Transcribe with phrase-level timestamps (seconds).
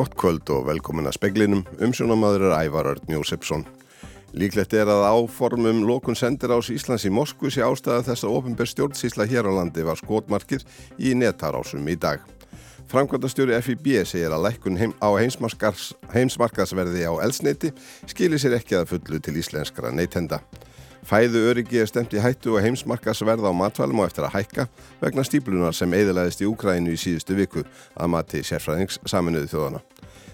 [0.00, 3.66] Gott kvöld og velkomin að speklinum, umsjónamaður er Ævar Örn Jósefsson.
[4.32, 8.70] Líklegt er að áformum lokun sendir ás Íslands í Moskvu sé ástæða þess að ofinbær
[8.70, 10.64] stjórnsísla hér á landi var skotmarkið
[11.02, 12.22] í netarásum í dag.
[12.90, 17.74] Framkvæmdastjóri FIB segir að lækkun heim, á heimsmarkaðsverði á elsneiti
[18.06, 20.40] skilir sér ekki að fullu til íslenskra neytenda.
[21.06, 24.66] Fæðu öryggi er stemt í hættu og heimsmarkaðsverð á matvælum og eftir að hækka
[25.00, 27.64] vegna stíplunar sem eðilaðist í Úkrænu í síðustu viku
[27.96, 29.80] að mati sérfræðings saminuði þjóðana.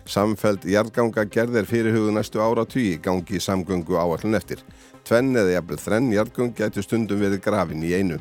[0.06, 4.62] Samfeld jarðganga gerðir fyrir hugðu næstu ára tugi gangi samgöngu áallun eftir.
[5.06, 8.18] Tvenn eða jafnvel þrenn jarðgöng getur stundum verið grafin í einu.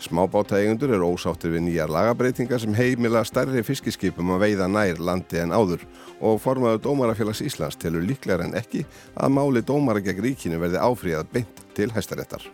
[0.00, 5.52] Smábátægendur eru ósáttir við nýjar lagabreitingar sem heimila stærri fiskiskipum að veiða nær landi en
[5.52, 5.84] áður
[6.24, 11.30] og formaður Dómarafélags Íslands telur líklegar en ekki að máli dómara gegn ríkinu verði áfríðað
[11.34, 12.48] beint til hæstaréttar.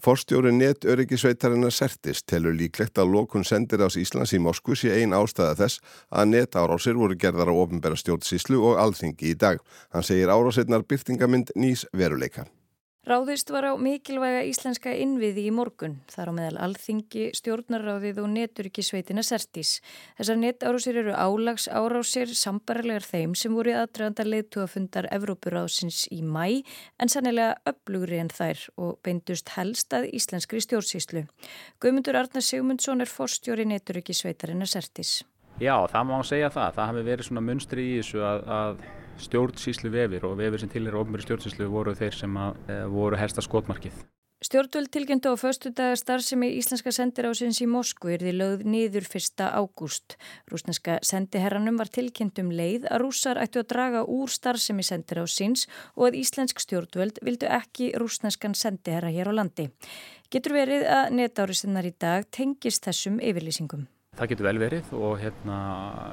[0.00, 5.58] Forstjóri netöryggisveitarinnar Sertis telur líklegt að lokun sendir ás Íslands í Moskvu sé ein ástæða
[5.58, 9.60] þess að netárásir voru gerðar á ofinbæra stjórnsíslu og alþingi í dag.
[9.92, 12.48] Hann segir árásirnar byrtingamind nýs veruleika.
[13.00, 19.24] Ráðist var á mikilvæga íslenska innviði í morgun, þar á meðal alþingi, stjórnarráðið og neturíkisveitina
[19.24, 19.78] Sertís.
[20.18, 26.60] Þessar netárásir eru álags árásir sambarlegar þeim sem voru aðdragandar leitúafundar Evrópuráðsins í mæ
[27.00, 31.24] en sannilega öflugri en þær og beindust helst að íslenskri stjórnsíslu.
[31.80, 35.22] Guðmundur Arnar Sigmundsson er forstjóri neturíkisveitarina Sertís.
[35.56, 36.74] Já, það má segja það.
[36.76, 38.84] Það hafi verið svona munstri í þessu að, að
[39.24, 43.20] stjórnsýslu vefir og vefir sem til er ofnbæri stjórnsýslu voru þeir sem að, e, voru
[43.20, 44.00] hersta skotmarkið.
[44.40, 49.42] Stjórnvöld tilgjöndu á förstu dagar starfsemi Íslenska sendirásins í Moskvu er því lögð niður 1.
[49.52, 50.16] ágúst.
[50.48, 56.08] Rúsneska sendiherranum var tilkynnt um leið að rússar ættu að draga úr starfsemi sendirásins og
[56.08, 59.68] að Íslensk stjórnvöld vildu ekki rúsneskan sendiherra hér á landi.
[60.32, 63.90] Getur verið að netárisinnar í dag tengist þessum yfirlýsingum?
[64.18, 65.58] Það getur vel verið og hérna,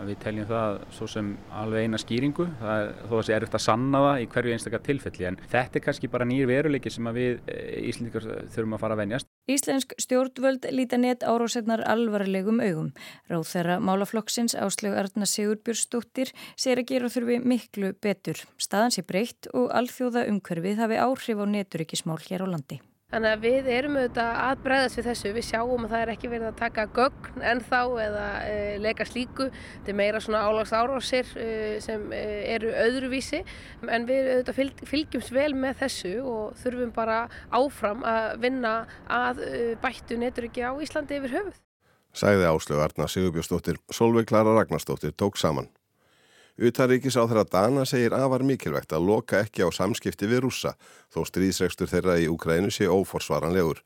[0.07, 3.63] við teljum það svo sem alveg eina skýringu, er, þó að það sé erfitt að
[3.65, 7.41] sanna það í hverju einstakar tilfelli en þetta er kannski bara nýr veruleiki sem við
[7.51, 9.29] eh, Íslandikar þurfum að fara að venjast.
[9.51, 12.91] Íslensk stjórnvöld líta net árásetnar alvarlegum augum.
[13.27, 18.45] Ráð þeirra málaflokksins Áslög Arna Sigurbjörnsdóttir segir að gera þurfi miklu betur.
[18.55, 22.79] Staðan sé breytt og alþjóða umhverfið hafi áhrif á neturíkismál hér á landi.
[23.07, 25.29] Þannig að við erum auðvitað að breyðast við þessu.
[25.37, 29.07] Við sjáum að það er ekki verið að taka gögn en þá eða e, leika
[29.07, 29.47] slíku.
[29.53, 31.47] Þetta er meira svona álags árásir e,
[31.85, 32.19] sem e,
[32.57, 33.39] eru öðruvísi
[33.87, 37.21] en við auðvitað fylg, fylgjumst vel með þessu og þurfum bara
[37.55, 38.75] áfram að vinna
[39.07, 39.39] að
[39.79, 41.63] bættu neturiki á Íslandi yfir höfuð.
[42.11, 45.71] Sæði Áslögu Arna Sigurbjörnsdóttir, Solveig Klara Ragnarsdóttir tók saman.
[46.57, 50.73] Utaríkis á þeirra Dana segir afar mikilvægt að loka ekki á samskipti við rússa
[51.13, 53.83] þó stríðsregstur þeirra í Úkrænu sé óforsvaranlegur.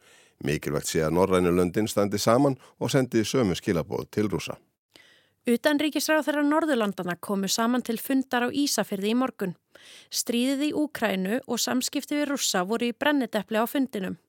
[0.47, 4.55] Mikilvægt sé að Norrænu löndin standi saman og sendi sömu skilabóð til rússa.
[5.51, 9.55] Utanríkisráð þeirra Norðurlandana komu saman til fundar á Ísafyrði í morgun.
[10.13, 14.19] Stríðið í Úkrænu og samskipti við rússa voru í brenniteppli á fundinum.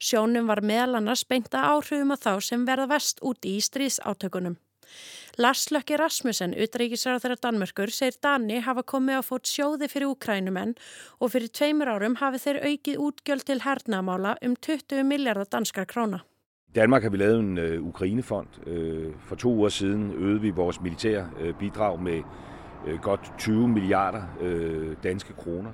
[0.00, 4.56] Sjónum var meðal annars beinta áhrifum að þá sem verða vest úti í stríðsátökunum.
[5.38, 10.74] Lars Lökki Rasmussen, utreikisræður þeirra Danmörkur, segir Dani hafa komið á fót sjóði fyrir úkrænumenn
[11.20, 16.20] og fyrir tveimur árum hafi þeir aukið útgjöld til hernamála um 20 miljardar danskar króna.
[16.74, 18.48] Danmark har vi lavet en uh, Ukrainefond.
[18.66, 22.22] Uh, for to uger siden øgede vi vores militære uh, bidrag med
[22.86, 25.72] uh, godt 20 milliarder uh, danske kroner.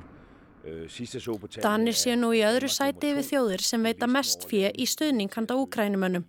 [1.63, 5.57] Danir sé nú í öðru sæti yfir þjóðir sem veita mest fyrir í stuðning handa
[5.59, 6.27] úkrænumönnum.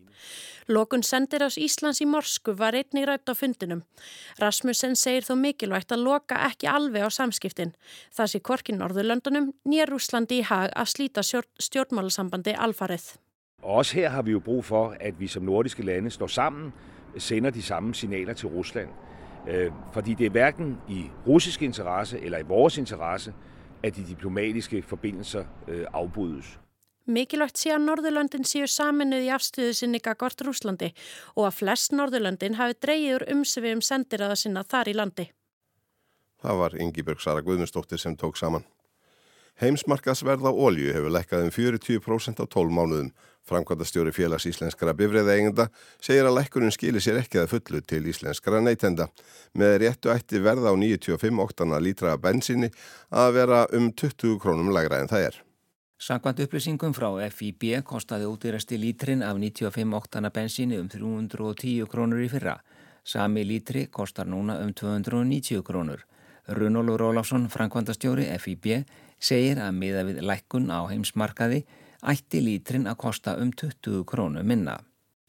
[0.69, 3.81] Lokun sendir ás Íslands í Morsku var einnig rætt á fundinum.
[4.38, 7.73] Rasmussen segir þó mikilvægt að loka ekki alveg á samskiptin.
[8.13, 13.16] Það sé korkin Norðurlöndunum nýjar Úslandi í hag að slíta stjórnmálasambandi alfarið.
[13.63, 16.72] Også her har vi jo brug for, at vi som nordiske lande står sammen,
[17.18, 18.89] sender de samme signaler til Rusland.
[19.47, 23.34] Øh, fordi det er hverken i russisk interesse eller i vores interesse,
[23.84, 26.57] at de diplomatiske forbindelser øh, afbrydes.
[27.09, 30.92] Mikilvægt sé að Norðurlöndin séu saminuð í afstöðu sinni gagvart Rúslandi
[31.36, 35.25] og að flest Norðurlöndin hafi dreyjur umsefið um sendiraða sinna þar í landi.
[36.39, 38.63] Það var Ingi Sara Guðmundsdóttir sem tók saman.
[39.59, 43.09] Heimsmarkasverð á ólju hefur lekkað um 40% á 12 mánuðum.
[43.50, 45.68] Framkvæmdastjóri félags íslenskara bifræða eigenda
[45.98, 49.10] segir að lekkurinn skilir sér ekki að fullu til íslenskara neytenda.
[49.57, 52.69] Með réttu ætti verða á 95 óttana lítra bensinni
[53.10, 55.40] að vera um 20 krónum lagra en það er.
[56.00, 62.30] Sankvæmt upplýsingum frá FIB kostaði útýrasti lítrin af 95 oktana bensíni um 310 krónur í
[62.31, 62.54] fyrra.
[63.04, 66.06] Sami lítri kostar núna um 290 krónur.
[66.48, 68.86] Runólur Ólafsson, Frankvandastjóri FIB,
[69.19, 71.66] segir að miða við lækkun á heimsmarkaði
[72.04, 74.80] ætti lítrin að kosta um 20 krónu minna.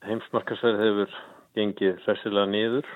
[0.07, 1.17] Heimsmarkasverð hefur
[1.59, 2.87] gengið hressilega niður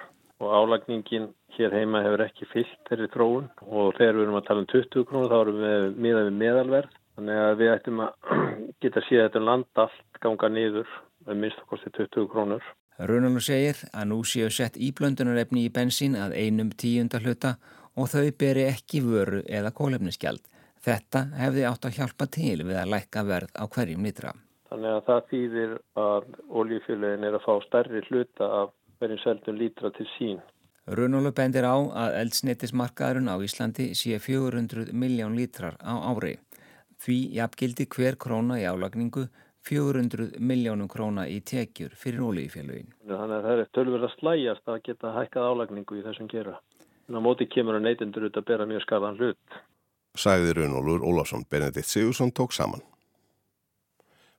[0.42, 4.64] og álagningin hér heima hefur ekki fyllt þeirri tróun og þegar við erum að tala
[4.64, 8.32] um 20 krónu þá erum við miðað við meðalverð þannig að við ættum að
[8.84, 12.72] geta síðan þetta land allt ganga niður með minnst okkur til 20 krónur.
[12.94, 17.56] Runalur segir að nú séu sett íblöndunarefni í bensín að einum tíunda hluta
[17.98, 20.42] og þau beri ekki vöru eða kólefniskjald.
[20.84, 24.34] Þetta hefði átt að hjálpa til við að lækka verð á hverjum litra.
[24.68, 26.26] Þannig að það þýðir að
[26.60, 30.42] oljufjöluðin er að fá stærri hluta af hverjum seldum lítra til sín.
[30.84, 36.36] Runalur bendir á að eldsnetismarkaðurinn á Íslandi sé 400 miljón lítrar á ári.
[37.00, 39.24] Því jafngildi hver króna í álagningu
[39.64, 42.92] 400 miljónum króna í tekjur fyrir ólífélagin.
[43.08, 46.58] Þannig að það er tölverð að slæjast að geta hækkað álagningu í þessum gera.
[47.06, 49.62] Þannig að móti kemur að neytendur út að bera mjög skarðan hlut.
[50.14, 52.82] Sæði Runólfur Ólafsson Benedikt Sigursson tók saman.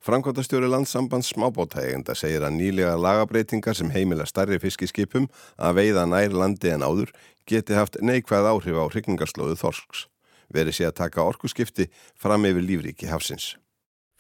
[0.06, 5.25] Frankværtastjóri landsambands smábótægenda segir að nýlega lagabreitingar sem heimila starri fiskiskipum
[5.57, 7.10] að veiða nær landi en áður
[7.50, 10.06] geti haft neikvæð áhrif á hrygningarslóðu Þorsks.
[10.54, 13.56] Verið sé að taka orkuskipti fram yfir lífríki hafsins.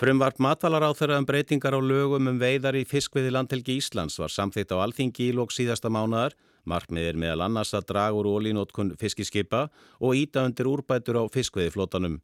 [0.01, 4.33] Frumvart matvalar á þeirra um breytingar á lögum um veiðar í fiskviði landhelgi Íslands var
[4.33, 6.33] samþýtt á alþingi í lók síðasta mánuðar.
[6.65, 9.67] Markmiðir meðal annars að draga úr ólínótkun fiskiskipa
[9.99, 12.19] og íta undir úrbætur á fiskviðiflótanum.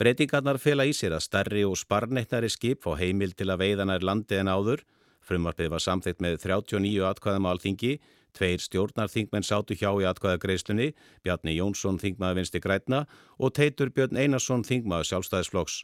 [0.00, 4.06] Breytingarnar fela í sér að stærri og sparneittnari skip fá heimil til að veiðana er
[4.08, 4.82] landi en áður.
[5.22, 7.92] Frumvarpið var samþýtt með 39 atkvæðum á alþingi.
[8.32, 10.92] Tveir stjórnarþingmenn sátu hjá í atkvæðagreislunni,
[11.22, 13.04] Bjarni Jónsson þingmaður vinsti grætna
[13.38, 15.82] og Teitur Björn Einarsson þingmaður sjálfstæðisflokks.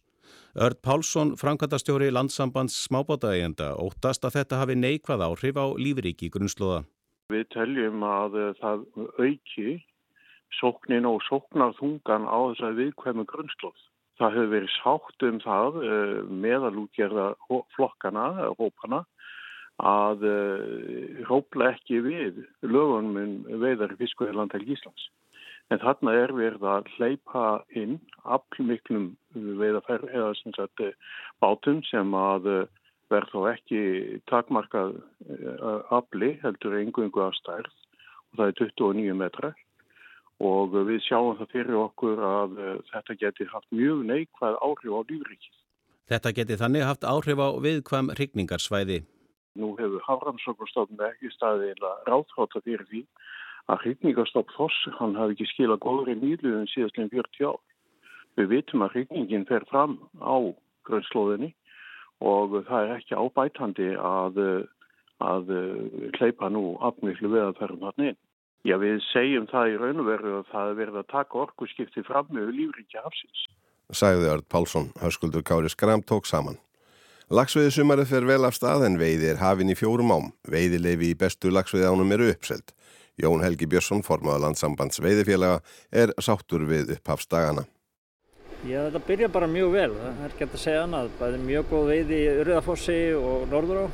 [0.57, 6.83] Örd Pálsson, framkvæmtastjóri landsambands smábátaðegenda, óttast að þetta hafi neikvað áhrif á lífriki grunnslóða.
[7.29, 8.85] Við teljum að það
[9.21, 9.77] auki
[10.59, 13.85] sóknin og sóknarþungan á þess að viðkvæmu grunnslóð.
[14.19, 16.15] Það hefur verið sátt um það eh,
[16.47, 17.27] meðalútgerða
[17.77, 18.25] flokkana,
[18.59, 19.05] hópana,
[19.79, 25.11] að eh, ekki við lögunum um veiðar fiskveðlandhelg Íslands.
[25.69, 27.45] En þarna er verið að hleypa
[27.77, 30.97] inn aflmiklum veiðaferð eða sem sagt eh,
[31.45, 32.67] bátum sem að eh,
[33.13, 33.83] verð þó ekki
[34.31, 39.57] takmarkað eh, afli heldur engungu af stærð og það er 29 metrar
[40.39, 42.59] og við sjáum það fyrir okkur að
[42.93, 45.55] þetta geti haft mjög neikvæð áhrif á lífrikið.
[46.09, 49.03] Þetta geti þannig haft áhrif á viðkvam hrigningarsvæði.
[49.59, 53.03] Nú hefur Haframsókustofn ekki staðið ráðháta fyrir því
[53.69, 57.61] að hrigningarstopp þoss, hann hafi ekki skilað góðri nýluðum síðastlega 40 ár.
[58.39, 60.37] Við vitum að hrygningin fer fram á
[60.89, 61.51] grönnslóðinni
[62.25, 64.41] og það er ekki ábætandi að,
[65.23, 65.53] að
[66.19, 68.19] hleypa nú afmiklu veðaferðum hann inn.
[68.67, 72.03] Já, við segjum það í raun og veru að það er verið að taka orkuskipti
[72.07, 73.45] fram með lífriki hafsins.
[73.95, 76.59] Sæði Ard Pálsson, höskuldur Kári Skram tók saman.
[77.33, 80.29] Lagsveiði sumarið fer vel af stað en veiði er hafin í fjórum ám.
[80.49, 82.75] Veiðileifi í bestu lagsveiði ánum eru uppselt.
[83.19, 85.59] Jón Helgi Björnsson, formáða landsambands veiðifélaga,
[85.93, 87.67] er sáttur við upphafsdagana.
[88.67, 89.91] Já, þetta byrja bara mjög vel.
[89.95, 91.11] Það er ekki að segja annað.
[91.21, 93.85] Það er mjög góð veiði í Urðafossi og Norðurá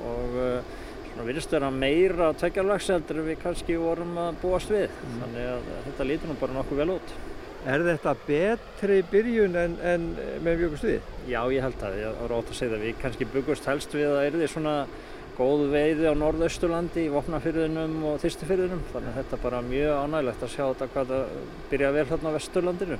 [0.00, 0.78] og uh,
[1.10, 4.88] svona virðist vera meira tveggjarlagseldur en við kannski vorum að búast við.
[4.88, 5.20] Mm.
[5.24, 7.14] Þannig að þetta lítur nú bara nokkuð vel út.
[7.68, 10.10] Er þetta betri byrjun en, en
[10.40, 11.14] með byggust við?
[11.28, 12.00] Já, ég held að.
[12.00, 12.86] Ég var ótt að segja það.
[12.88, 14.76] Við kannski byggust helst við að er því svona
[15.36, 20.44] góð veiði á norðausturlandi í Vopnafyrðinum og Þýstifyrðinum þannig að þetta er bara mjög ánægilegt
[20.44, 21.36] að sjá þetta hvað það
[21.70, 22.98] byrja vel hérna á vesturlandinu.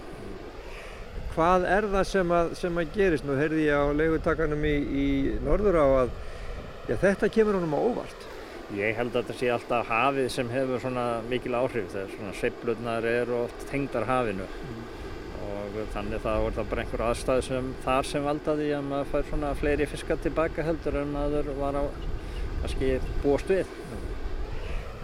[1.31, 3.27] Hvað er það sem að, sem að gerist?
[3.27, 5.07] Nú heyrði ég á leigutakanum í, í
[5.47, 6.13] norður á að
[6.89, 8.27] já, þetta kemur honum á óvart.
[8.75, 13.07] Ég held að þetta sé alltaf hafið sem hefur svona mikil áhrif þegar svona seiflutnar
[13.11, 14.85] eru oft tengdar hafinu mm.
[15.47, 19.27] og þannig það voru það bara einhver aðstæð sem þar sem valdaði að maður fær
[19.31, 21.85] svona fleiri fiskar tilbaka heldur en maður var á
[22.61, 22.93] kannski
[23.25, 23.75] búast við.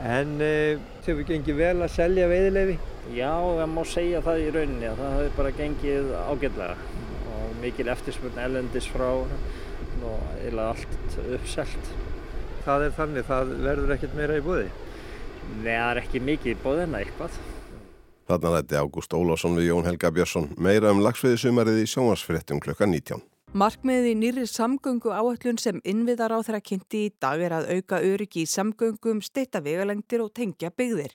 [0.06, 2.78] En uh, þau hefur gengið vel að selja veiðilefi?
[3.15, 7.05] Já, það má segja það í rauninni að það hefur bara gengið ágætlega
[7.37, 9.07] og mikil eftirspurn elendis frá
[10.07, 11.93] og eða allt uppselt.
[12.67, 14.67] Það er þannig, það verður ekkert meira í búði?
[15.61, 17.39] Nei, það er ekki mikið í búði en eitthvað.
[18.27, 22.89] Þarna þetta er Ágúst Ólásson við Jón Helga Björnsson meira um lagsviðisumarið í sjónvarsfréttum klukka
[22.91, 23.23] 19.
[23.57, 28.03] Markmiðið í nýri samgöngu áallun sem innviðar á þeirra kynnti í dag er að auka
[28.05, 31.15] öryggi í samgöngum, steytta vegalengdir og tengja byggðir.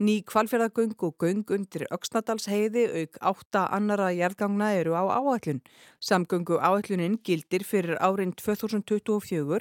[0.00, 5.60] Ný kvalfjörðagöng og göng undir Öksnadalsheiði auk átta annara jærgangna eru á áallun.
[6.00, 9.60] Samgöngu áallunin gildir fyrir árin 2024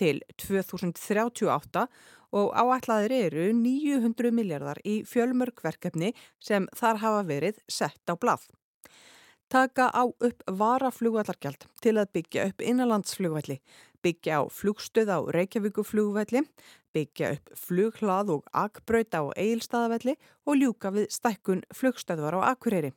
[0.00, 1.88] til 2038
[2.32, 8.48] og áætlaðir eru 900 miljardar í fjölmörgverkefni sem þar hafa verið sett á blað.
[9.48, 13.60] Taka á upp varaflugvallargjald til að byggja upp innanlandsflugvalli,
[14.02, 16.42] byggja á flugstöð á Reykjavíkuflugvalli,
[16.90, 20.16] byggja upp flughlað og akbraut á Egilstaðavalli
[20.50, 22.90] og ljúka við stækkun flugstöðvar á Akureyri.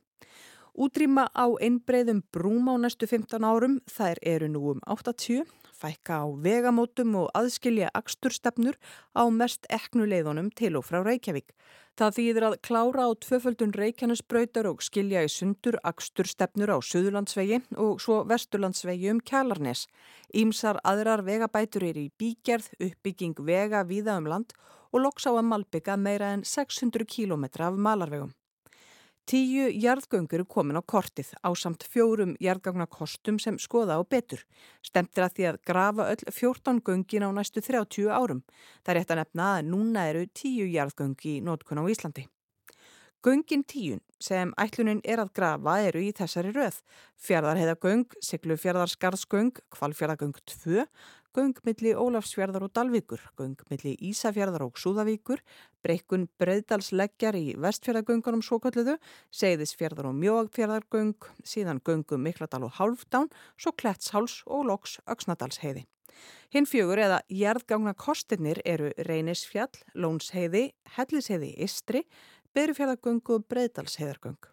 [0.74, 6.26] Útrýma á einbreyðum brúm á næstu 15 árum, þær eru nú um 80, fækka á
[6.34, 8.74] vegamótum og aðskilja aksturstefnur
[9.14, 11.54] á mest eknuleiðunum til og frá Reykjavík.
[12.00, 18.00] Það þýðir að klára á tvöföldun Reykjanesbrautar og skilja í sundur aksturstefnur á Suðurlandsvegi og
[18.00, 19.82] svo Vesturlandsvegi um Kjalarnes.
[20.32, 24.56] Ímsar aðrar vegabætur er í bígerð, uppbygging vega víða um land
[24.94, 28.32] og loks á að malbygga meira en 600 km af malarvegum.
[29.30, 34.42] Tíu jarðgöngur er komin á kortið á samt fjórum jarðgagnakostum sem skoða á betur.
[34.82, 38.42] Stemtir að því að grafa öll 14 göngin á næstu 30 árum.
[38.82, 42.26] Það er rétt að nefna að núna eru tíu jarðgöngi í nótkun á Íslandi.
[43.22, 46.80] Göngin tíun sem ætlunin er að grafa eru í þessari röð.
[47.20, 50.88] Fjardarheiðagöng, Siglufjardarskarðsgöng, Kvalfjardagöng 2,
[51.36, 55.42] göng milli Ólafsfjörðar og Dalvíkur, göng milli Ísafjörðar og Súðavíkur,
[55.84, 58.96] breykun Breiðdalsleggjar í vestfjörðagöngunum svokölluðu,
[59.30, 65.86] Seyðisfjörðar og Mjóagfjörðargöng, síðan göngum Mikladal og Hálfdán, svo Klettsháls og Loks Öksnadalsheiði.
[66.50, 72.06] Hinn fjögur eða jærðgangna kostinir eru Reynisfjall, Lónsheiði, Hellisheiði Istri,
[72.56, 74.49] Berufjörðagöngu og Breiðdalsheiðargöng.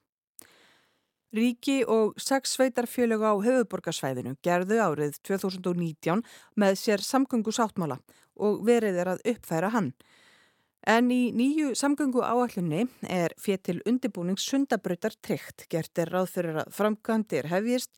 [1.35, 6.21] Ríki og sex sveitarfjölu á höfuborgarsvæðinu gerðu árið 2019
[6.55, 7.97] með sér samgöngu sáttmála
[8.39, 9.91] og verið er að uppfæra hann.
[10.87, 15.65] En í nýju samgöngu áallunni er fér til undirbúnings sundabrautar tryggt.
[15.67, 17.91] Gert er ráð fyrir að framkvæmdir hefjist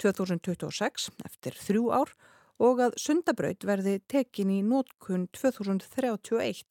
[0.00, 2.14] 2026 eftir þrjú ár
[2.60, 6.64] og að sundabraut verði tekin í nótkun 2031.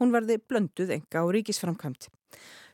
[0.00, 2.08] Hún verði blönduð enga á ríkisframkvæmt.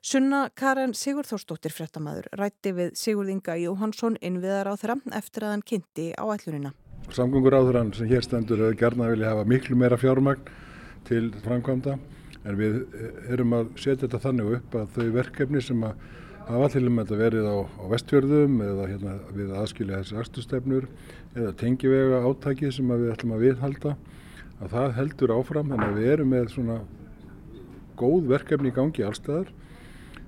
[0.06, 5.64] Sunna Karen Sigurþórsdóttir frettamæður rætti við Sigurð Inga Jóhansson innviðar á þeirra eftir að hann
[5.66, 6.70] kynnti á ætlunina.
[7.10, 10.46] Samgöngur á þeirra sem hér stendur hefur gerna vilja hafa miklu meira fjármagn
[11.08, 11.96] til framkvæmda
[12.46, 12.78] en við
[13.34, 16.06] erum að setja þetta þannig upp að þau verkefni sem að
[16.46, 20.86] hafa til um þetta verið á, á vestfjörðum eða hérna, við aðskilja þessi axtustefnur
[21.34, 23.96] eða tengivega átækið sem við ætlum að viðhalda
[24.60, 26.78] að það heldur áfram að við erum með svona
[27.98, 29.52] góð verkefni í gangi allstaðar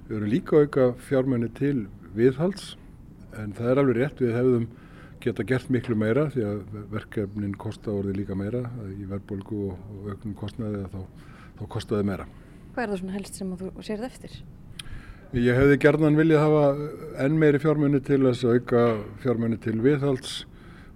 [0.09, 1.83] Við erum líka auka fjármenni til
[2.17, 2.79] viðhalds
[3.37, 4.63] en það er alveg rétt við hefðum
[5.21, 10.07] geta gert miklu meira því að verkefnin kosta orði líka meira í verðbólgu og, og
[10.15, 11.27] auknum kostnaði þá,
[11.59, 12.25] þá kostaði meira.
[12.73, 14.39] Hvað er það svona helst sem þú sérð eftir?
[15.37, 16.89] Ég hefði gerðan viljað hafa
[17.27, 18.85] enn meiri fjármenni til þess að auka
[19.27, 20.39] fjármenni til viðhalds,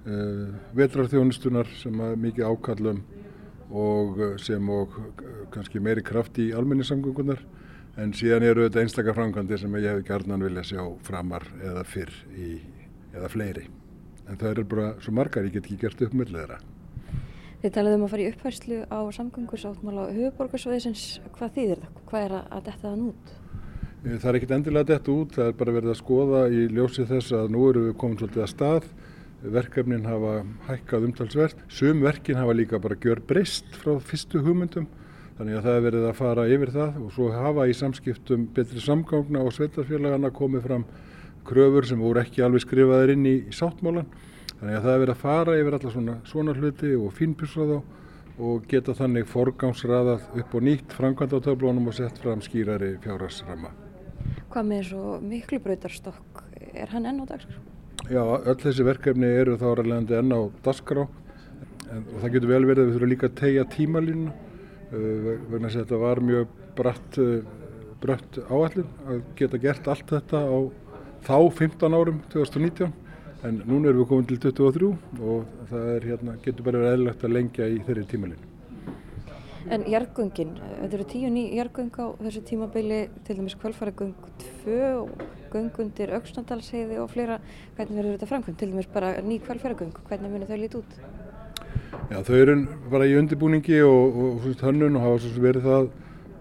[0.06, 0.46] uh,
[0.78, 3.04] vetrarþjónustunar sem að mikið ákallum
[3.72, 4.96] og sem og
[5.52, 7.40] kannski meiri kraft í almenningssamgöngunar
[8.00, 12.12] en síðan eru þetta einstakar framkvæmdir sem ég hef gerðnan vilja sjá framar eða fyrr
[12.36, 12.54] í,
[13.12, 13.66] eða fleiri.
[14.28, 16.60] En það eru bara svo margar, ég get ekki gert upp með þeirra.
[17.62, 21.02] Þið talaðum um að fara í uppfærslu á samgöngusáttmála höfuborgarsvæðisins.
[21.36, 22.00] Hvað þýðir það?
[22.08, 23.34] Hvað er að detta það nút?
[24.02, 27.36] Það er ekkit endilega detta út, það er bara verið að skoða í ljósi þess
[27.38, 28.88] að nú eru við komin svolítið að stað.
[29.42, 31.62] Verkefnin hafa hækkað umtalsvert.
[31.68, 34.86] Sum verkin hafa líka bara gjör breyst frá fyrstu hugmyndum
[35.38, 38.82] Þannig að það er verið að fara yfir það og svo hafa í samskiptum betri
[38.84, 40.84] samgangna og sveitarfélagana komið fram
[41.48, 44.06] kröfur sem voru ekki alveg skrifaðir inn í, sáttmálan.
[44.60, 47.76] Þannig að það er verið að fara yfir alla svona, svona hluti og fínpjusa þá
[48.42, 53.74] og geta þannig forgámsraðað upp og nýtt framkvæmda á töflónum og sett fram skýrari fjárhagsrama.
[54.52, 57.71] Hvað með svo miklu brautarstokk, er hann enn á dagskrá?
[58.10, 62.82] Já, öll þessi verkefni eru þá ræðilegandi enn á dagskrá og það getur vel verið
[62.82, 64.32] að við þurfum líka að tegja tímalínuna
[64.92, 67.44] Eh, vegna þess að þetta var mjög bratt, eh,
[68.02, 70.58] bratt áallin að geta gert allt þetta á
[71.24, 72.92] þá 15 árum 2019
[73.42, 77.24] en núna erum við komin til 23 og það er, hérna, getur bara verið eðlilegt
[77.24, 78.44] að lengja í þeirri tímalinn.
[79.72, 84.12] En jargöngin, þetta eru tíu ný jargöng á þessu tímabili, til dæmis kvölfaragöng
[84.66, 85.10] 2 og
[85.52, 87.38] göngundir auksnandalsheiði og fleira,
[87.76, 88.58] hvernig verður þetta framkvæmt?
[88.60, 90.96] Til dæmis bara ný kvölfaragöng, hvernig munir þau lítið út?
[92.10, 92.56] Já, þau eru
[92.92, 95.90] bara í undirbúningi og, og, og hönnun og hafa svo verið það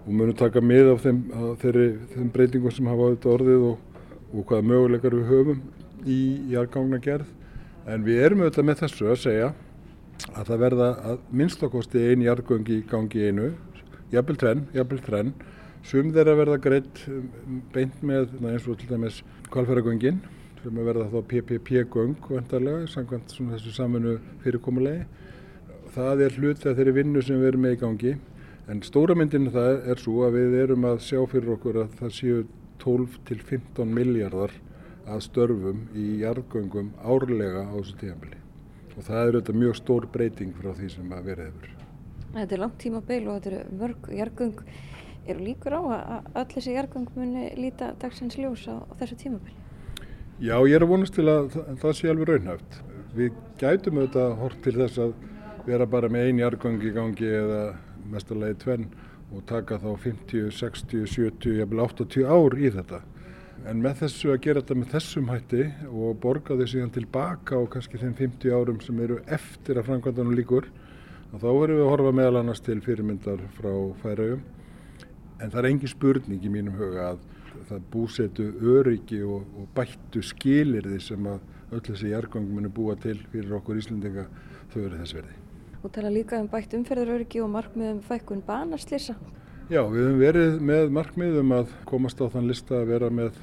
[0.02, 1.20] og munum taka mið af þeim,
[1.62, 5.60] þeirri, þeim breytingum sem hafa auðvitað orðið og, og hvaða möguleikar við höfum
[6.02, 6.18] í
[6.50, 7.28] jargangna gerð.
[7.86, 9.52] En við erum auðvitað með þessu að segja
[10.32, 13.52] að það verða að minnstakosti eini jargöng í gangi einu,
[14.12, 15.32] jafnvel tvenn, jafnvel þrenn,
[15.86, 17.28] sum þeirra verða greitt um,
[17.74, 19.22] beint með eins og til dæmis
[19.52, 20.20] kvalfæragöngin
[20.62, 25.06] sem verða þá PPP-göng vantarlega, samkvæmt þessu saminu fyrirkomulegi
[25.94, 28.14] það er hluti af þeirri vinnu sem við erum með í gangi
[28.70, 32.12] En stóra myndin það er svo að við erum að sjá fyrir okkur að það
[32.14, 32.42] séu
[32.84, 34.54] 12 til 15 miljardar
[35.10, 38.38] að störfum í jarðgöngum árlega á þessu tíðanbili.
[38.94, 41.74] Og það er auðvitað mjög stór breyting frá því sem að verið hefur.
[42.36, 44.62] Þetta er langt tíma beil og þetta eru mörg jarðgöng.
[45.22, 49.54] Eru líkur á að öll þessi jarðgöng muni líta dagsins ljós á, á þessu tímabili?
[50.42, 52.78] Já, ég er að vonast til að það, sé alveg raunhæft.
[53.14, 55.12] Við gætum auðvitað hort til þess að
[55.68, 57.60] vera bara með einn jarðgöng í gangi eða
[58.10, 58.88] mestarlegi tvenn
[59.32, 62.98] og taka þá 50, 60, 70, jafnvel 80 ár í þetta.
[63.70, 67.70] En með þessu að gera þetta með þessum hætti og borga þau síðan tilbaka á
[67.70, 70.66] kannski þeim 50 árum sem eru eftir að framkvæmdanum líkur,
[71.30, 73.70] þá verðum við að horfa meðal annars til fyrirmyndar frá
[74.02, 74.42] færaugum.
[75.42, 77.22] En það er engin spurning í mínum huga að
[77.68, 81.40] það búsetu öryggi og, og bættu skilirði sem að
[81.72, 84.26] öll þessi jargangum munu búa til fyrir okkur Íslandinga
[84.72, 85.38] þau eru þess verði.
[85.82, 89.16] Og tala líka um bætt umferðaröryggi og markmiðum fækkun banaslýsa.
[89.72, 93.38] Já, við höfum verið með markmiðum að komast á þann lista að vera með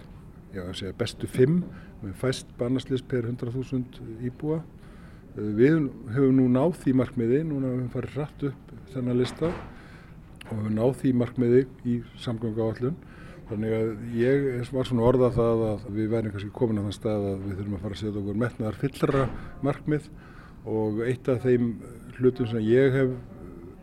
[0.54, 1.64] já, segja, bestu fimm,
[2.04, 4.62] við fæst banaslýs per 100.000 íbúa.
[5.36, 9.79] Við höfum nú náð því markmiði, núna höfum við farið rætt upp þennan lista og
[10.58, 12.98] höfum náð því markmiði í samgöngu áallun.
[13.50, 17.24] Þannig að ég var svona orðað það að við værim kannski komin á þann stað
[17.32, 19.24] að við þurfum að fara að setja okkur metnaðar fyllra
[19.66, 20.10] markmið
[20.70, 21.72] og eitt af þeim
[22.20, 23.16] hlutum sem ég hef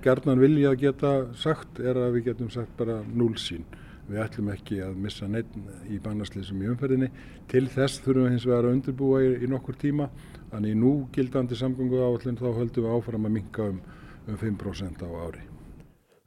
[0.05, 3.67] gerðnan vilja að geta sagt er að við getum sagt bara núlsín.
[4.07, 5.51] Við ætlum ekki að missa neitt
[5.91, 7.11] í bannarslýsum í umferðinni.
[7.51, 10.07] Til þess þurfum við hins vegar að undirbúa í, í nokkur tíma.
[10.53, 13.83] Þannig nú gildandi samgöngu áallin þá höldum við áfram að minka um,
[14.31, 15.56] um 5% á ári.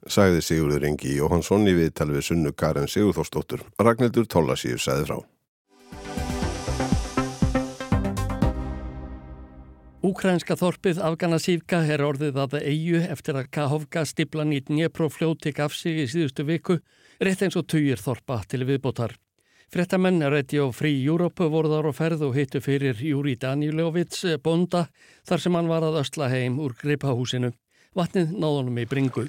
[0.08, 3.66] Sagði Sigurður Ingi Jóhansson í viðtal við sunnu Karin Sigurþórsdóttur.
[3.76, 5.18] Ragnhildur Tólasíu sagði frá.
[10.00, 15.76] Úkrænska þorpið Afganasívka er orðið að eigu eftir að Kahovka stiblan í Dnjepro fljóti gaf
[15.76, 16.78] sig í síðustu viku,
[17.20, 19.12] rétt eins og tugir þorpa til viðbótar.
[19.70, 24.86] Frettamenn Radio Free Europe voruðar á ferð og hittu fyrir Júri Danilovits bonda
[25.28, 27.52] þar sem hann var að ösla heim úr gripahúsinu.
[27.92, 29.28] Vatnið náðunum í bringu.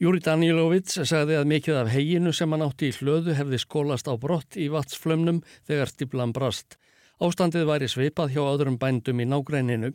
[0.00, 4.14] Júri Danílovits sagði að mikið af heginu sem hann átti í hlöðu hefði skólast á
[4.20, 6.76] brott í vatsflömnum þegar stíplan brast.
[7.16, 9.94] Ástandið væri sveipað hjá öðrum bændum í nágræninu.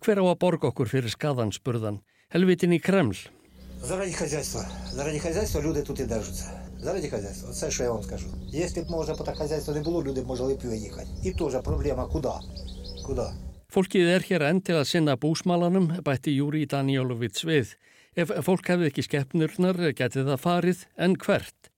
[0.00, 2.00] Hver á að borga okkur fyrir skadan spurðan?
[2.32, 3.18] Helvitin í Kreml.
[3.84, 4.64] Заради хазяйства.
[4.92, 6.50] Заради хазяйства люди тут і держаться.
[6.80, 7.52] Заради хазяйства.
[7.52, 8.26] Це що я вам скажу.
[8.52, 11.08] Якщо б, може, по так хазяйства не було, люди б могли б виїхати.
[11.24, 12.28] І теж проблема куди?
[13.06, 13.28] Куди?
[13.74, 17.72] Fólkið er hér enn til að sinna búsmalanum, bætti Júri Danílovits við.
[18.19, 21.69] Ef fólk hefði ekki skeppnurnar geti það farið en hvert.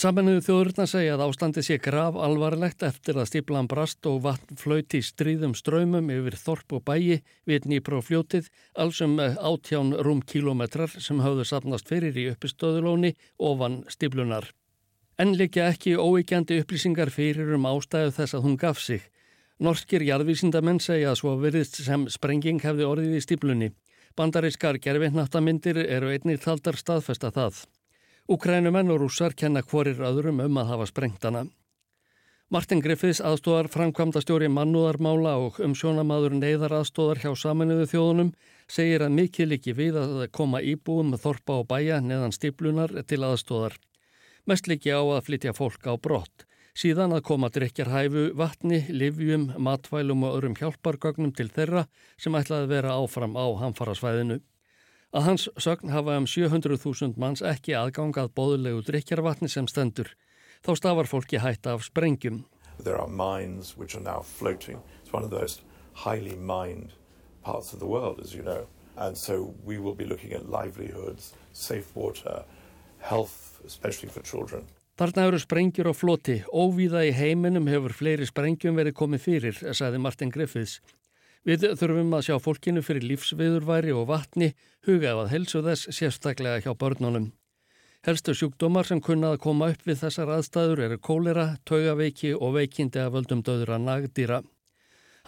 [0.00, 4.98] Saminuðu þjóðurna segja að ástandi sé grav alvarlegt eftir að stíplan brast og vatn flöyti
[4.98, 8.48] í stríðum ströymum yfir Þorp og bæi við Nýprofljótið,
[8.82, 14.48] alls um átján rúm kílometrar sem hafðu sapnast fyrir í uppistöðulóni ofan stíplunar.
[15.20, 19.04] En líka ekki óíkjandi upplýsingar fyrir um ástæðu þess að hún gaf sig.
[19.60, 23.72] Norskir jarðvísindamenn segja að svo virðist sem sprenging hefði orðið í stíplunni.
[24.18, 27.64] Bandarískar gerfinnatamindir eru einnig taldar staðfesta það.
[28.30, 31.44] Ukrænumenn og rússar kenna hvorir öðrum um að hafa sprengtana.
[32.50, 38.32] Martin Griffiths aðstóðar framkvæmda stjóri mannúðarmála og umsjónamaður neyðar aðstóðar hjá saminuðu þjóðunum
[38.66, 43.22] segir að mikið líki við að koma íbúum með þorpa og bæja neðan stíplunar til
[43.22, 43.78] aðstóðar.
[44.50, 46.49] Mest líki á að flytja fólk á brott.
[46.78, 51.86] Síðan að koma drikjarhæfu, vatni, livjum, matvælum og öðrum hjálpargögnum til þeirra
[52.20, 54.38] sem ætlaði að vera áfram á hamfarasvæðinu.
[55.10, 60.12] Að hans sögn hafa um 700.000 manns ekki aðgangað bóðulegu drikjarvatni sem stendur.
[60.62, 62.44] Þá stafar fólki hætta af sprengjum.
[62.78, 64.78] There are mines which are now floating.
[65.02, 65.62] It's one of the most
[65.94, 66.92] highly mined
[67.42, 68.66] parts of the world, as you know.
[68.96, 72.44] And so we will be looking at livelihoods, safe water,
[73.00, 74.66] health, especially for children.
[75.00, 76.34] Þarna eru sprengjur á floti.
[76.52, 80.74] Óvíða í heiminum hefur fleiri sprengjum verið komið fyrir, sagði Martin Griffiths.
[81.48, 84.50] Við þurfum að sjá fólkinu fyrir lífsviðurværi og vatni,
[84.84, 87.30] huga af að helsu þess sérstaklega hjá börnunum.
[88.04, 93.00] Helstu sjúkdómar sem kunnað að koma upp við þessar aðstæður eru kólera, taugaveiki og veikindi
[93.00, 94.42] af völdum döðra nagdýra.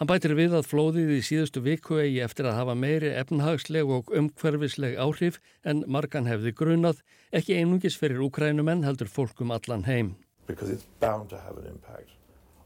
[0.01, 4.09] Hann bætir við að flóðið í síðustu viku eigi eftir að hafa meiri efnhagsleg og
[4.17, 5.37] umhverfisleg áhrif
[5.69, 10.15] en margan hefði grunað, ekki einungis fyrir úkrænumenn heldur fólkum allan heim.
[10.47, 12.09] Because it's bound to have an impact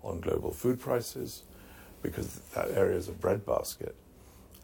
[0.04, 1.44] on global food prices,
[2.02, 3.96] because that area is a breadbasket,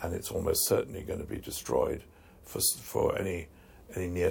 [0.01, 2.01] and it's almost certainly going to be destroyed
[2.43, 3.47] for, for any,
[3.95, 4.23] any.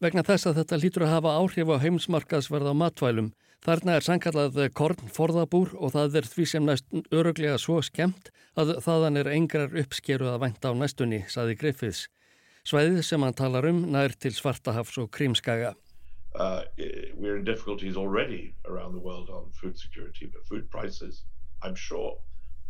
[0.00, 4.54] Vegna þess að þetta lítur að hafa áhrif á heimsmarkaðsverð á matvælum Þarna er sankallað
[4.72, 10.30] kornforðabúr og það er því sem næst öruglega svo skemmt að þaðan er engrar uppskeru
[10.30, 12.06] að vænta á næstunni, saði Griffiths.
[12.64, 15.74] Svæðið sem hann talar um nær til Svartahafs og Krímskaga.
[16.32, 16.62] Uh,
[17.18, 21.24] we're in difficulties already around the world on food security, but food prices,
[21.62, 22.16] I'm sure,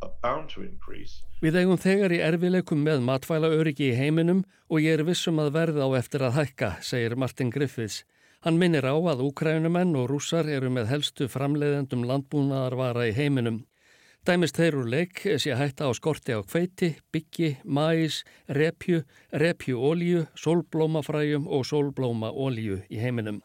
[0.03, 1.22] are bound to increase.
[1.44, 5.53] Við eigum þegar í erfileikum með matvæla öryggi í heiminum og ég er vissum að
[5.55, 8.03] verða á eftir að hækka, segir Martin Griffiths.
[8.40, 13.59] Hann minnir á að úkrænumenn og rússar eru með helstu framleiðendum landbúnaðarvara í heiminum.
[14.24, 21.66] Dæmist þeirru leik sé hætta á skorti á kveiti, byggi, mæs, repju, repjuolíu, sólblómafræjum og
[21.68, 23.42] sólblómaolíu í heiminum.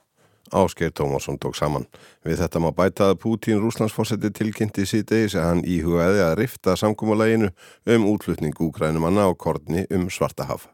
[0.56, 1.88] Ásker Tómarsson tók saman.
[2.24, 7.52] Við þetta má bæta að Pútín Rúslandsfósetti tilkynnti síðdegis að hann íhugaði að rifta samkúmuleginu
[7.96, 10.70] um útlutning úkrænumanna á kortni um Svartahaf.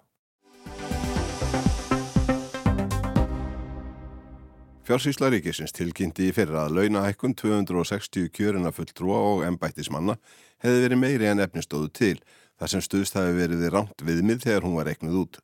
[4.92, 10.18] Fjársýsla ríkisins tilkynnti í fyrra að launahækkun 260 kjörina fulltrúa og embættismanna
[10.60, 12.18] hefði verið meiri en efnistóðu til
[12.60, 15.40] þar sem stuðst hafi verið rámt viðmið þegar hún var reiknuð út.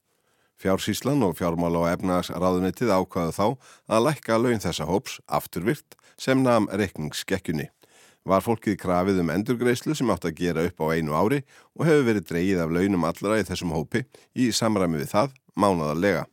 [0.60, 3.48] Fjársýslan og fjármála og efnagsraðunettið ákvaðu þá
[3.96, 7.72] að lækka laun þessa hóps afturvirt sem namn reikningsskekkjunni.
[8.28, 11.46] Var fólkið krafið um endurgreislu sem átt að gera upp á einu ári
[11.80, 16.28] og hefur verið dreyið af launum allra í þessum hópi í samræmi við það mánadarlega.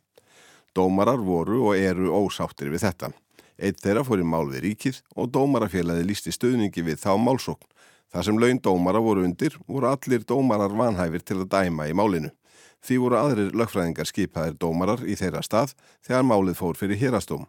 [0.75, 3.13] Dómarar voru og eru ósáttir við þetta.
[3.55, 7.69] Eitt þeirra fór í mál við ríkið og dómarafélagi lísti stöðningi við þá málsókn.
[8.11, 12.33] Það sem laun dómara voru undir voru allir dómarar vanhæfir til að dæma í málinu.
[12.83, 17.47] Því voru aðrir lögfræðingar skipaðir dómarar í þeirra stað þegar málið fór fyrir hérastóm.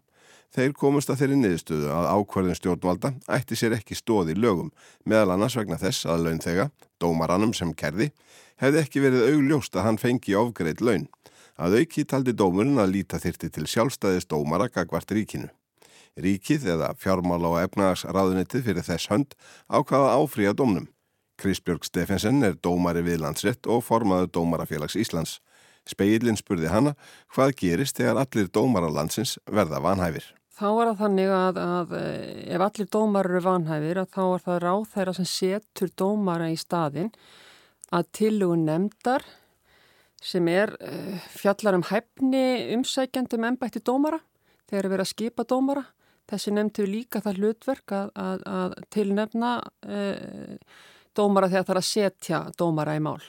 [0.55, 4.71] Þeir komust að þeirri niðurstöðu að ákvarðin stjórnvalda ætti sér ekki stóði lögum
[5.05, 6.71] meðal annars vegna þess að laun þega,
[7.03, 8.13] dómaranum sem kerði,
[8.63, 11.09] hefði ekki verið augljóst að hann fengi ofgreit laun.
[11.57, 15.49] Að auki taldi dómurinn að líta þyrti til sjálfstæðis dómara gagvart ríkinu.
[16.17, 19.37] Ríkið eða fjármála og efnagsraðunitið fyrir þess hönd
[19.69, 20.89] ákvaða áfríða dómnum.
[21.41, 25.39] Krisbjörg Steffensen er dómari við landsrétt og formaður Dómarafélags Íslands.
[25.87, 26.95] Speillin spurði hanna
[27.35, 30.25] hvað gerist þegar allir dómara landsins verða vanhæfir.
[30.57, 31.91] Þá er það þannig að, að
[32.57, 37.13] ef allir dómar eru vanhæfir þá er það ráð þeirra sem setur dómara í staðin
[37.93, 39.27] að tilugun nefndar
[40.23, 44.21] sem er uh, fjallar um hæfni umsækjandum ennbætti dómara
[44.67, 45.85] þegar við erum að skipa dómara.
[46.27, 50.57] Þessi nefndu líka það hlutverk að, að, að tilnefna uh,
[51.17, 53.21] dómara þegar það er að setja dómara í mál.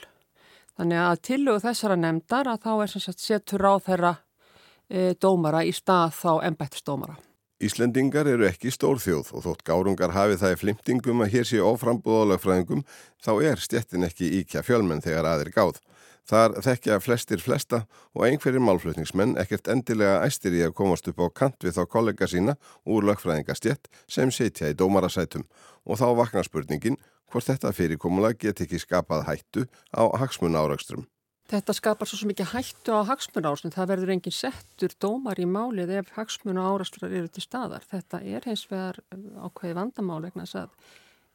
[0.78, 5.64] Þannig að tilögu þessara nefndar að þá er sem sagt setur á þeirra uh, dómara
[5.66, 7.18] í stað þá ennbættisdómara.
[7.58, 12.84] Íslendingar eru ekki stórþjóð og þótt gárungar hafi það í flimtingum að hér sé oframbúðalagfræðingum
[13.26, 15.80] þá er stjettin ekki íkja fjölmenn þegar aðir gáð.
[16.28, 21.28] Þar þekkja flestir flesta og einhverjir málflutningsmenn ekkert endilega æstir í að komast upp á
[21.32, 25.46] kant við þá kollega sína úr lögfræðingastjett sem setja í dómarasætum
[25.88, 27.00] og þá vakna spurningin
[27.32, 29.64] hvort þetta fyrirkomulega get ekki skapað hættu
[29.96, 31.08] á hagsmun áraugstrum.
[31.48, 33.72] Þetta skapar svo mikið hættu á hagsmun áraugstrum.
[33.72, 37.88] Það verður engin settur dómar í málið ef hagsmun áraugstrar eru til staðar.
[37.88, 40.76] Þetta er hins vegar ákveði vandamál vegna þess að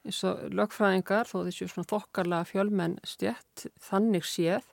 [0.03, 4.69] eins og lögfræðingar þó þessu svona þokkarlega fjölmenn stjett þannig séð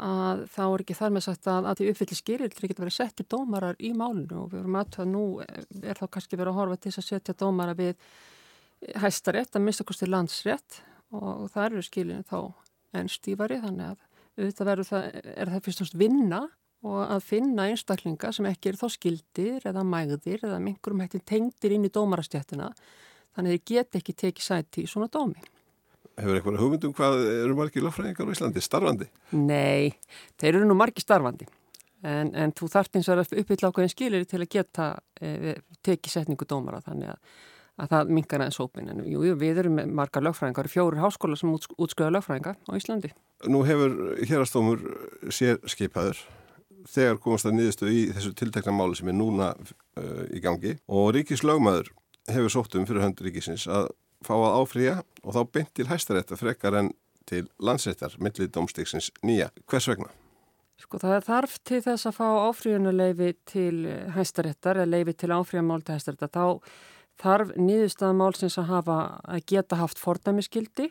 [0.00, 3.26] að þá er ekki þar með sagt að, að því uppfyllir að geta verið settir
[3.28, 6.92] dómarar í málinu og við verum aðtöða nú er þá kannski verið að horfa til
[6.94, 7.92] að setja dómara við
[9.02, 10.80] hæstarétt að minnstakosti landsrétt
[11.12, 12.38] og það eru skilinu þá
[12.96, 16.42] enn stífari þannig að auðvitað verður það, er það fyrst og stund vinna
[16.82, 21.76] og að finna einstaklinga sem ekki er þá skildir eða mægðir eða mingurum hættin tengdir
[21.76, 22.72] inn í dómarastjættina
[23.36, 25.44] þannig að þeir get ekki tekið sæti í svona dómi
[26.18, 29.08] hefur eitthvað hugmyndum hvað eru margir löffræðingar á Íslandi, starfandi?
[29.36, 29.92] Nei,
[30.40, 31.48] þeir eru nú margir starfandi
[32.02, 36.48] en, en þú þart eins og uppbyggla ákveðin skilir til að geta e, tekið setningu
[36.48, 37.32] dómara þannig að,
[37.82, 41.70] að það mingar aðeins ópin en jú, við erum margar löffræðingar fjóru háskóla sem úts,
[41.78, 43.12] útskriða löffræðinga á Íslandi.
[43.50, 44.84] Nú hefur hérastómur
[45.32, 46.20] sér skipaður
[46.90, 51.12] þegar komast það nýðustu í þessu tiltekna máli sem er núna uh, í gangi og
[51.16, 51.92] ríkislögmaður
[52.30, 53.90] hefur sótt um fyrir höndur ríkisins að
[54.26, 56.92] fá að áfrýja og þá bynd til hæstarétta frekar en
[57.28, 59.50] til landsréttar millið domstíksins nýja.
[59.70, 60.10] Hvers vegna?
[60.82, 63.76] Sko það er þarf til þess að fá áfrýjunuleifi til
[64.16, 66.46] hæstaréttar eða leifi til áfrýjamál til hæstaréttar þá
[67.22, 70.88] þarf nýðustafan málsins að, hafa, að geta haft fordæmiskildi,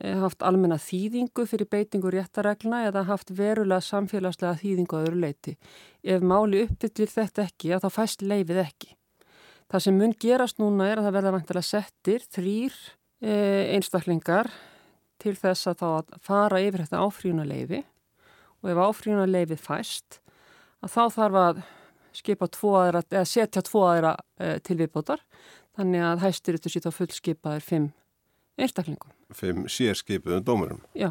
[0.00, 5.56] eh, haft almenna þýðingu fyrir beitingu réttaregluna eða haft verulega samfélagslega þýðingu að öru leiti.
[6.04, 8.92] Ef máli uppfyllir þetta ekki, þá fæst leifið ekki.
[9.66, 12.74] Það sem mun gerast núna er að það verða vantilega settir þrýr
[13.18, 13.32] e,
[13.74, 14.50] einstaklingar
[15.22, 17.82] til þess að þá að fara yfir þetta áfríunaleifi
[18.62, 20.20] og ef áfríunaleifi fæst
[20.84, 21.62] að þá þarf að
[22.16, 25.24] skipa tvo aðra, eða setja tvo aðra e, til viðbótar
[25.76, 27.90] þannig að hæstir þetta sýta fullskipaðir fimm
[28.56, 29.12] einstaklingum.
[29.34, 30.80] Fimm sérskipuðum dómurum.
[30.96, 31.10] Já.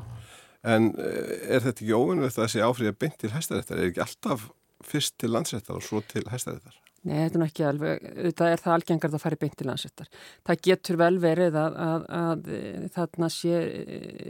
[0.66, 1.12] En e,
[1.52, 3.84] er þetta ekki óvinnulegt að þessi áfríða beint til hæstaréttar?
[3.84, 4.50] Er ekki alltaf
[4.86, 6.85] fyrst til landsréttar og svo til hæstaréttar?
[7.06, 9.68] Nei, þetta er náttúrulega ekki alveg, auðvitað er það algengard að fara í beint til
[9.70, 10.08] landsettar.
[10.48, 13.60] Það getur vel verið að, að, að, að þarna sé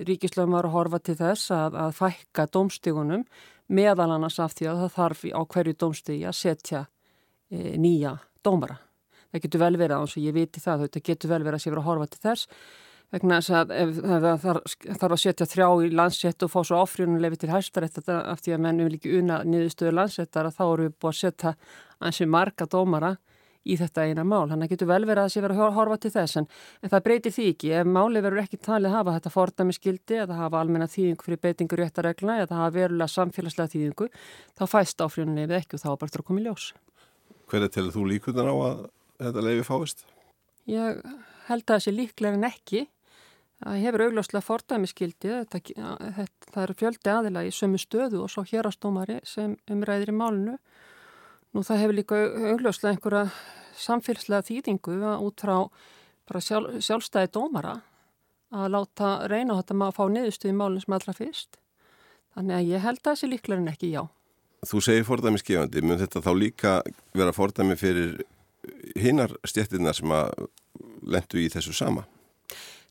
[0.09, 3.23] ríkislöfumar að horfa til þess að fækka domstígunum
[3.79, 6.81] meðal annars af því að það þarf á hverju domstígi að setja
[7.49, 8.77] e, nýja dómara.
[9.31, 11.71] Það getur vel verið, eins og ég viti það, þetta getur vel verið að sé
[11.71, 12.51] verið að horfa til þess
[13.13, 14.25] vegna þess að ef það
[15.01, 18.65] þarf að setja þrjá í landsett og fá svo áfríðunulefi til hæstarétt af því að
[18.65, 21.55] menn vil ekki una niðurstöður landsettar að þá eru við búið að setja
[22.05, 23.15] ansi marga dómara
[23.65, 24.45] í þetta eina mál.
[24.49, 26.47] Þannig getur vel verið að það sé verið að horfa til þess en,
[26.81, 27.71] en það breytir því ekki.
[27.79, 31.41] Ef máli verður ekki talið að hafa þetta fordæmi skildi eða hafa almenna þýðingu fyrir
[31.41, 34.09] beitingur réttaregluna eða hafa verulega samfélagslega þýðingu
[34.53, 36.67] þá fæst áfríðunulefið ekki og þá bara þurfa að koma í ljós.
[37.49, 38.83] Hver er til þú líkunar á að
[39.25, 40.05] þetta lefi fáist?
[40.69, 41.01] Ég
[41.49, 42.85] held að það sé líklega en ekki
[43.63, 49.55] Það hefur augljóslega fordæmiskildi, það eru fjöldi aðila í sömu stöðu og svo hérastómari sem
[49.71, 50.57] umræðir í málunu.
[51.55, 52.19] Nú það hefur líka
[52.51, 53.29] augljóslega einhverja
[53.79, 57.77] samfélagslega þýðingu út frá sjálf, sjálfstæði dómara
[58.55, 61.59] að láta reyna þetta maður að fá niðurstuði í málunum sem allra fyrst.
[62.35, 64.01] Þannig að ég held að þessi líklar en ekki já.
[64.65, 66.73] Þú segir fordæmiskefandi, mun þetta þá líka
[67.15, 68.17] vera fordæmi fyrir
[68.99, 70.47] hinnar stjættirna sem að
[71.05, 72.03] lendu í þessu sama?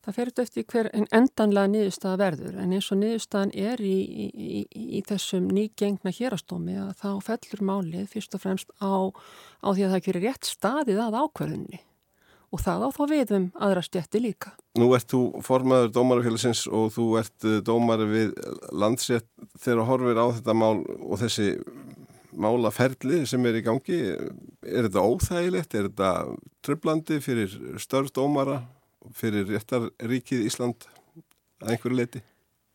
[0.05, 4.61] Það fer eftir hver en endanlega niðurstaða verður en eins og niðurstaðan er í, í,
[4.69, 9.09] í, þessum nýgengna hérastómi að þá fellur málið fyrst og fremst á,
[9.64, 11.81] á því að það gerir rétt staðið að ákverðunni
[12.55, 14.53] og það á þá viðum aðra stjætti líka.
[14.79, 18.37] Nú ert þú formaður dómarafélagsins og þú ert eh, dómar við
[18.77, 21.49] landsrétt þegar horfir á þetta mál og þessi
[22.35, 23.99] málaferli sem er í gangi.
[24.67, 25.75] Er þetta óþægilegt?
[25.75, 26.12] Er þetta
[26.67, 28.61] tröflandi fyrir störf dómara?
[29.12, 30.87] Fyrir réttarríkið Ísland
[31.62, 32.23] að einhverju leiti?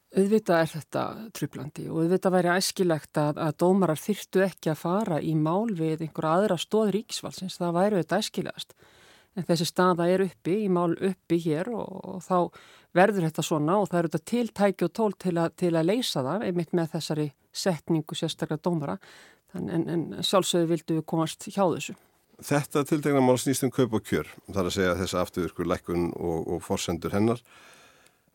[0.09, 1.01] Auðvitað er þetta
[1.37, 6.07] trublandi og auðvitað væri æskilegt að, að dómarar þyrtu ekki að fara í mál við
[6.07, 8.73] einhverja aðra stóð ríkisvalsins, það væri auðvitað æskilegast.
[9.37, 12.37] En þessi staða er uppi, í mál uppi hér og, og þá
[12.97, 16.25] verður þetta svona og það eru þetta tiltæki og tól til, a, til að leysa
[16.25, 18.97] það, einmitt með þessari setningu sérstaklega dómara,
[19.53, 21.95] en, en sjálfsögðu vildu við komast hjá þessu.
[22.39, 26.45] Þetta tiltegna mál snýst um kaup og kjör, þar að segja þessa afturvirkur lækkun og,
[26.55, 27.41] og forsendur hennar.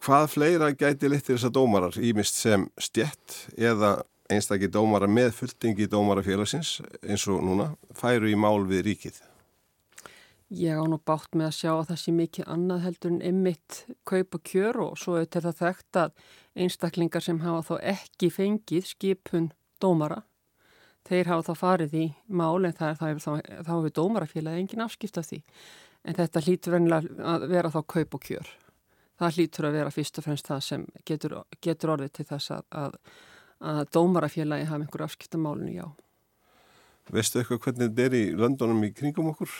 [0.04, 6.82] Hvað fleira gæti littir þessa dómarar, ímist sem stjett eða einstakki dómara með fulltingi dómarafélagsins
[7.00, 9.22] eins og núna, færu í mál við ríkið?
[10.54, 13.80] Ég á nú bátt með að sjá að það sé mikið annað heldur en ymmit
[14.04, 16.12] kaup og kjör og svo er þetta þekkt að
[16.54, 19.48] einstaklingar sem hafa þá ekki fengið skipun
[19.80, 20.20] dómara
[21.08, 23.32] þeir hafa þá farið í mál en það er, þá,
[23.66, 25.40] þá hefur dómarafélagi engin afskipt af því.
[26.04, 28.50] En þetta hlýtur verðinlega að vera þá kaup og kjör.
[29.20, 32.64] Það hlýtur að vera fyrst og fremst það sem getur, getur orðið til þess að,
[32.82, 32.96] að,
[33.74, 35.86] að dómarafélagi hafa einhver afskipt af málunni, já.
[37.12, 39.52] Veistu eitthvað hvernig þetta er í löndunum í kringum okkur?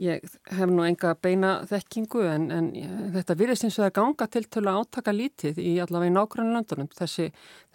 [0.00, 2.68] Ég hef nú enga beina þekkingu en, en
[3.12, 6.14] þetta virðist eins og það er ganga til til að átaka lítið í allavega í
[6.14, 6.88] nákvæmlega landunum.
[6.96, 7.26] Þessi,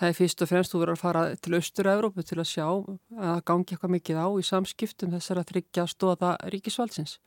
[0.01, 3.43] það er fyrst og fremst þú verður að fara til Östur-Európu til að sjá að
[3.45, 7.19] gangi eitthvað mikið á í samskiptum þessar að tryggja stóða ríkisvaldsins.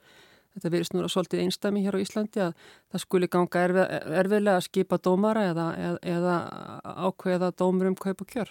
[0.57, 4.57] Þetta virðist nú að svolítið einstami hér á Íslandi að það skuli ganga erfið, erfiðlega
[4.59, 6.35] að skipa dómara eða, eða, eða
[7.07, 8.50] ákveða dómur um kaup og kjör.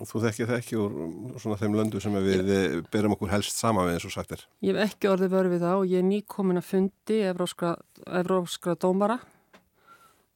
[0.00, 0.94] Þú þekkir það ekki úr
[1.42, 4.44] svona þeim löndu sem við ég, berum okkur helst sama við eins og sagt er?
[4.64, 7.74] Ég hef ekki orðið verið við það og ég er nýkomin að fundi evróskra,
[8.20, 9.18] evróskra dómara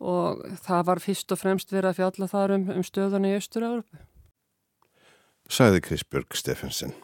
[0.04, 4.04] og það var fyrst og fremst verið að fjalla þar um, um stöðuna í Östur-Európu.
[5.48, 6.94] Sæði Krisbjörg Steffensen.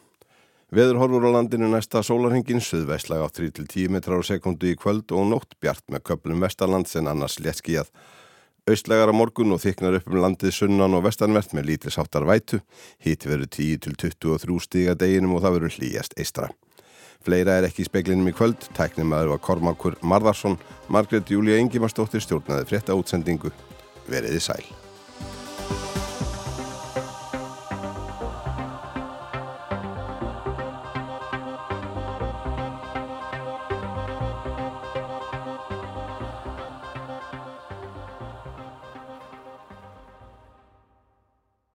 [0.70, 5.26] Veður horfur á landinu næsta sólarhengin, suðvæslega á 3-10 metrar á sekundu í kvöld og
[5.32, 7.90] nótt bjart með köplum vestarlands en annars léttskíjað.
[8.68, 12.60] Austlegar á morgun og þyknar upp um landið sunnan og vestanvert með lítið sáttar vætu.
[13.00, 16.50] Híti verður 10-23 stíga deginum og það verður hlýjast eistra.
[17.24, 18.68] Fleira er ekki í speklinum í kvöld.
[18.76, 20.56] Tæknum aður var Kormakur Marðarsson.
[20.88, 23.52] Margret Júlia Ingimarsdóttir stjórnaði frétta útsendingu.
[24.08, 24.64] Veriði sæl.